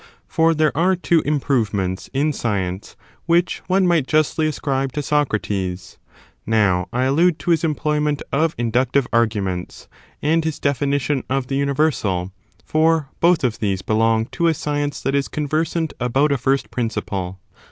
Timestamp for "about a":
15.99-16.37